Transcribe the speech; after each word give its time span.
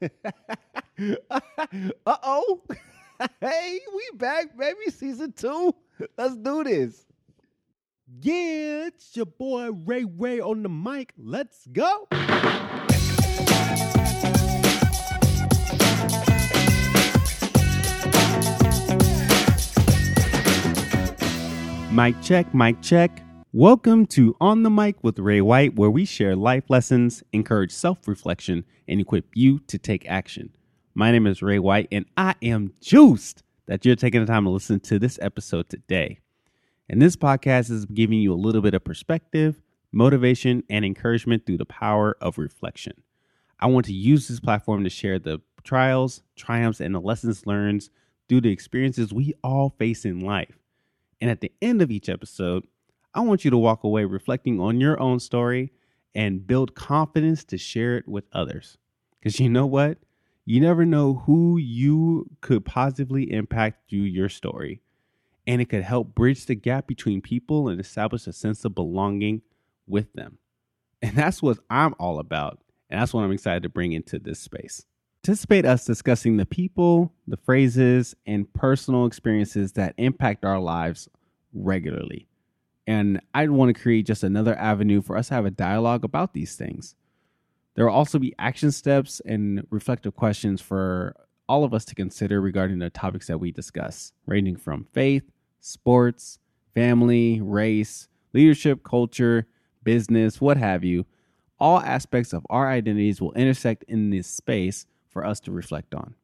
uh 0.02 1.40
oh. 2.06 2.62
hey, 3.40 3.80
we 3.94 4.10
back, 4.14 4.56
baby. 4.56 4.90
Season 4.90 5.32
two. 5.32 5.74
Let's 6.16 6.36
do 6.36 6.64
this. 6.64 7.04
Yeah, 8.22 8.86
it's 8.86 9.14
your 9.14 9.26
boy 9.26 9.70
Ray 9.72 10.04
Ray 10.04 10.40
on 10.40 10.62
the 10.62 10.68
mic. 10.68 11.12
Let's 11.18 11.66
go. 11.66 12.08
Mic 21.92 22.22
check, 22.22 22.54
mic 22.54 22.80
check. 22.80 23.22
Welcome 23.52 24.06
to 24.06 24.36
On 24.40 24.62
the 24.62 24.70
Mic 24.70 25.02
with 25.02 25.18
Ray 25.18 25.40
White, 25.40 25.74
where 25.74 25.90
we 25.90 26.04
share 26.04 26.36
life 26.36 26.62
lessons, 26.68 27.24
encourage 27.32 27.72
self 27.72 28.06
reflection, 28.06 28.64
and 28.86 29.00
equip 29.00 29.26
you 29.34 29.58
to 29.66 29.76
take 29.76 30.08
action. 30.08 30.54
My 30.94 31.10
name 31.10 31.26
is 31.26 31.42
Ray 31.42 31.58
White, 31.58 31.88
and 31.90 32.06
I 32.16 32.36
am 32.42 32.74
juiced 32.80 33.42
that 33.66 33.84
you're 33.84 33.96
taking 33.96 34.20
the 34.20 34.26
time 34.28 34.44
to 34.44 34.50
listen 34.50 34.78
to 34.78 35.00
this 35.00 35.18
episode 35.20 35.68
today. 35.68 36.20
And 36.88 37.02
this 37.02 37.16
podcast 37.16 37.72
is 37.72 37.86
giving 37.86 38.20
you 38.20 38.32
a 38.32 38.38
little 38.38 38.62
bit 38.62 38.74
of 38.74 38.84
perspective, 38.84 39.60
motivation, 39.90 40.62
and 40.70 40.84
encouragement 40.84 41.44
through 41.44 41.58
the 41.58 41.66
power 41.66 42.16
of 42.20 42.38
reflection. 42.38 43.02
I 43.58 43.66
want 43.66 43.84
to 43.86 43.92
use 43.92 44.28
this 44.28 44.38
platform 44.38 44.84
to 44.84 44.90
share 44.90 45.18
the 45.18 45.40
trials, 45.64 46.22
triumphs, 46.36 46.80
and 46.80 46.94
the 46.94 47.00
lessons 47.00 47.48
learned 47.48 47.90
through 48.28 48.42
the 48.42 48.52
experiences 48.52 49.12
we 49.12 49.34
all 49.42 49.70
face 49.70 50.04
in 50.04 50.20
life. 50.20 50.56
And 51.20 51.28
at 51.28 51.40
the 51.40 51.50
end 51.60 51.82
of 51.82 51.90
each 51.90 52.08
episode, 52.08 52.62
I 53.12 53.20
want 53.20 53.44
you 53.44 53.50
to 53.50 53.58
walk 53.58 53.82
away 53.82 54.04
reflecting 54.04 54.60
on 54.60 54.80
your 54.80 55.00
own 55.00 55.18
story 55.18 55.72
and 56.14 56.46
build 56.46 56.74
confidence 56.74 57.44
to 57.44 57.58
share 57.58 57.96
it 57.96 58.06
with 58.06 58.24
others. 58.32 58.78
Because 59.18 59.40
you 59.40 59.48
know 59.48 59.66
what? 59.66 59.98
You 60.44 60.60
never 60.60 60.84
know 60.86 61.14
who 61.26 61.58
you 61.58 62.30
could 62.40 62.64
positively 62.64 63.32
impact 63.32 63.90
through 63.90 64.00
your 64.00 64.28
story. 64.28 64.80
And 65.46 65.60
it 65.60 65.68
could 65.68 65.82
help 65.82 66.14
bridge 66.14 66.46
the 66.46 66.54
gap 66.54 66.86
between 66.86 67.20
people 67.20 67.68
and 67.68 67.80
establish 67.80 68.26
a 68.26 68.32
sense 68.32 68.64
of 68.64 68.74
belonging 68.74 69.42
with 69.86 70.12
them. 70.12 70.38
And 71.02 71.16
that's 71.16 71.42
what 71.42 71.58
I'm 71.68 71.94
all 71.98 72.18
about. 72.18 72.60
And 72.88 73.00
that's 73.00 73.12
what 73.12 73.22
I'm 73.22 73.32
excited 73.32 73.62
to 73.64 73.68
bring 73.68 73.92
into 73.92 74.18
this 74.18 74.38
space. 74.38 74.84
Anticipate 75.24 75.64
us 75.64 75.84
discussing 75.84 76.36
the 76.36 76.46
people, 76.46 77.12
the 77.26 77.36
phrases, 77.36 78.14
and 78.26 78.52
personal 78.52 79.06
experiences 79.06 79.72
that 79.72 79.94
impact 79.98 80.44
our 80.44 80.60
lives 80.60 81.08
regularly. 81.52 82.29
And 82.90 83.20
I'd 83.32 83.52
want 83.52 83.72
to 83.72 83.80
create 83.80 84.04
just 84.04 84.24
another 84.24 84.56
avenue 84.56 85.00
for 85.00 85.16
us 85.16 85.28
to 85.28 85.34
have 85.34 85.46
a 85.46 85.50
dialogue 85.52 86.02
about 86.02 86.34
these 86.34 86.56
things. 86.56 86.96
There 87.76 87.86
will 87.86 87.94
also 87.94 88.18
be 88.18 88.34
action 88.36 88.72
steps 88.72 89.22
and 89.24 89.64
reflective 89.70 90.16
questions 90.16 90.60
for 90.60 91.14
all 91.48 91.62
of 91.62 91.72
us 91.72 91.84
to 91.84 91.94
consider 91.94 92.40
regarding 92.40 92.80
the 92.80 92.90
topics 92.90 93.28
that 93.28 93.38
we 93.38 93.52
discuss, 93.52 94.12
ranging 94.26 94.56
from 94.56 94.88
faith, 94.92 95.22
sports, 95.60 96.40
family, 96.74 97.40
race, 97.40 98.08
leadership, 98.34 98.82
culture, 98.82 99.46
business, 99.84 100.40
what 100.40 100.56
have 100.56 100.82
you. 100.82 101.06
All 101.60 101.78
aspects 101.78 102.32
of 102.32 102.44
our 102.50 102.68
identities 102.68 103.20
will 103.20 103.34
intersect 103.34 103.84
in 103.86 104.10
this 104.10 104.26
space 104.26 104.84
for 105.08 105.24
us 105.24 105.38
to 105.42 105.52
reflect 105.52 105.94
on. 105.94 106.16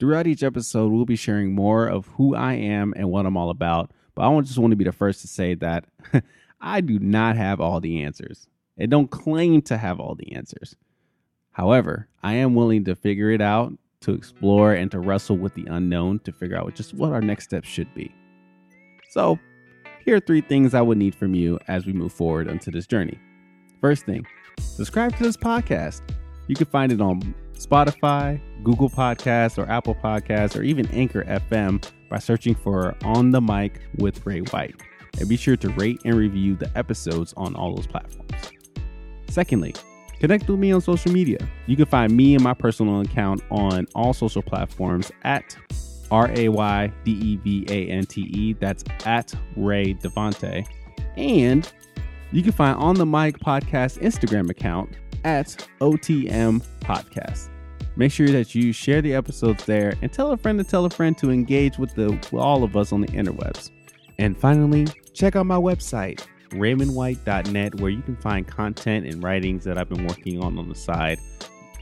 Throughout 0.00 0.26
each 0.26 0.42
episode, 0.42 0.90
we'll 0.90 1.04
be 1.04 1.16
sharing 1.16 1.54
more 1.54 1.86
of 1.86 2.06
who 2.16 2.34
I 2.34 2.54
am 2.54 2.94
and 2.96 3.10
what 3.10 3.26
I'm 3.26 3.36
all 3.36 3.50
about, 3.50 3.90
but 4.16 4.28
I 4.28 4.40
just 4.40 4.58
want 4.58 4.72
to 4.72 4.76
be 4.76 4.84
the 4.84 4.92
first 4.92 5.20
to 5.20 5.28
say 5.28 5.54
that 5.54 5.84
I 6.60 6.80
do 6.80 6.98
not 6.98 7.36
have 7.36 7.60
all 7.60 7.80
the 7.80 8.02
answers. 8.02 8.48
and 8.78 8.90
don't 8.90 9.10
claim 9.10 9.62
to 9.62 9.76
have 9.76 10.00
all 10.00 10.16
the 10.16 10.32
answers. 10.32 10.74
However, 11.52 12.08
I 12.22 12.34
am 12.34 12.54
willing 12.54 12.84
to 12.84 12.94
figure 12.96 13.30
it 13.30 13.40
out, 13.40 13.72
to 14.00 14.12
explore, 14.12 14.72
and 14.72 14.90
to 14.90 14.98
wrestle 14.98 15.36
with 15.38 15.54
the 15.54 15.66
unknown 15.66 16.18
to 16.20 16.32
figure 16.32 16.58
out 16.58 16.74
just 16.74 16.94
what 16.94 17.12
our 17.12 17.20
next 17.20 17.44
steps 17.44 17.68
should 17.68 17.92
be. 17.94 18.12
So, 19.10 19.38
here 20.04 20.16
are 20.16 20.20
three 20.20 20.40
things 20.40 20.74
I 20.74 20.82
would 20.82 20.98
need 20.98 21.14
from 21.14 21.34
you 21.34 21.58
as 21.68 21.86
we 21.86 21.92
move 21.92 22.12
forward 22.12 22.48
into 22.48 22.70
this 22.70 22.86
journey. 22.86 23.18
First 23.80 24.06
thing, 24.06 24.26
subscribe 24.58 25.16
to 25.16 25.22
this 25.22 25.36
podcast. 25.36 26.02
You 26.48 26.54
can 26.54 26.66
find 26.66 26.92
it 26.92 27.00
on 27.00 27.34
Spotify, 27.54 28.40
Google 28.62 28.90
Podcasts, 28.90 29.58
or 29.58 29.68
Apple 29.70 29.94
Podcasts, 29.94 30.58
or 30.58 30.62
even 30.62 30.86
Anchor 30.88 31.24
FM 31.24 31.82
by 32.08 32.18
searching 32.18 32.54
for 32.54 32.96
On 33.04 33.30
the 33.30 33.40
Mic 33.40 33.80
with 33.98 34.24
Ray 34.26 34.40
White. 34.40 34.80
And 35.18 35.28
be 35.28 35.36
sure 35.36 35.56
to 35.56 35.68
rate 35.70 36.00
and 36.04 36.14
review 36.14 36.56
the 36.56 36.70
episodes 36.76 37.32
on 37.36 37.54
all 37.56 37.74
those 37.74 37.86
platforms. 37.86 38.52
Secondly, 39.28 39.74
connect 40.20 40.48
with 40.48 40.58
me 40.58 40.72
on 40.72 40.80
social 40.80 41.12
media. 41.12 41.38
You 41.66 41.76
can 41.76 41.86
find 41.86 42.14
me 42.14 42.34
and 42.34 42.42
my 42.42 42.54
personal 42.54 43.00
account 43.00 43.42
on 43.50 43.86
all 43.94 44.12
social 44.12 44.42
platforms 44.42 45.10
at 45.22 45.56
R 46.10 46.30
A 46.36 46.48
Y 46.48 46.92
D 47.04 47.12
E 47.12 47.36
V 47.36 47.66
A 47.68 47.90
N 47.90 48.04
T 48.04 48.22
E. 48.22 48.52
That's 48.54 48.84
at 49.04 49.34
Ray 49.56 49.94
Devante. 49.94 50.66
And 51.16 51.70
you 52.32 52.42
can 52.42 52.52
find 52.52 52.76
On 52.78 52.94
the 52.94 53.06
Mic 53.06 53.38
Podcast 53.38 53.98
Instagram 54.00 54.50
account 54.50 54.90
at 55.24 55.66
OTM 55.80 56.62
Podcast. 56.80 57.48
Make 57.96 58.12
sure 58.12 58.28
that 58.28 58.54
you 58.54 58.72
share 58.72 59.00
the 59.00 59.14
episodes 59.14 59.64
there 59.64 59.94
and 60.02 60.12
tell 60.12 60.32
a 60.32 60.36
friend 60.36 60.58
to 60.58 60.64
tell 60.64 60.84
a 60.84 60.90
friend 60.90 61.16
to 61.18 61.30
engage 61.30 61.78
with 61.78 61.94
the 61.94 62.10
with 62.10 62.34
all 62.34 62.62
of 62.62 62.76
us 62.76 62.92
on 62.92 63.00
the 63.00 63.08
interwebs. 63.08 63.70
And 64.18 64.38
finally, 64.38 64.86
check 65.14 65.34
out 65.34 65.46
my 65.46 65.56
website, 65.56 66.26
raymondwhite.net, 66.50 67.80
where 67.80 67.90
you 67.90 68.02
can 68.02 68.16
find 68.16 68.46
content 68.46 69.06
and 69.06 69.22
writings 69.22 69.64
that 69.64 69.78
I've 69.78 69.88
been 69.88 70.06
working 70.06 70.42
on 70.42 70.58
on 70.58 70.68
the 70.68 70.74
side, 70.74 71.18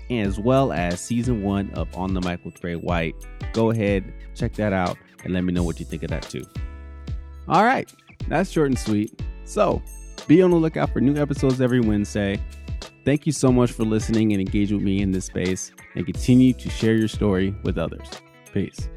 as 0.08 0.38
well 0.38 0.72
as 0.72 1.00
season 1.00 1.42
one 1.42 1.70
of 1.70 1.92
On 1.96 2.14
the 2.14 2.20
Mic 2.20 2.44
with 2.44 2.62
Ray 2.62 2.76
White. 2.76 3.14
Go 3.52 3.70
ahead, 3.70 4.12
check 4.36 4.52
that 4.54 4.72
out, 4.72 4.96
and 5.24 5.32
let 5.34 5.42
me 5.42 5.52
know 5.52 5.64
what 5.64 5.80
you 5.80 5.86
think 5.86 6.04
of 6.04 6.10
that 6.10 6.22
too. 6.22 6.44
All 7.48 7.64
right, 7.64 7.92
that's 8.28 8.50
short 8.50 8.68
and 8.68 8.78
sweet. 8.78 9.20
So, 9.44 9.82
be 10.28 10.42
on 10.42 10.50
the 10.50 10.56
lookout 10.56 10.92
for 10.92 11.00
new 11.00 11.20
episodes 11.20 11.60
every 11.60 11.80
Wednesday. 11.80 12.40
Thank 13.04 13.26
you 13.26 13.32
so 13.32 13.52
much 13.52 13.72
for 13.72 13.84
listening 13.84 14.32
and 14.32 14.40
engaging 14.40 14.78
with 14.78 14.84
me 14.84 15.02
in 15.02 15.12
this 15.12 15.26
space, 15.26 15.72
and 15.94 16.06
continue 16.06 16.54
to 16.54 16.70
share 16.70 16.94
your 16.94 17.08
story 17.08 17.54
with 17.62 17.76
others. 17.76 18.08
Peace. 18.52 18.88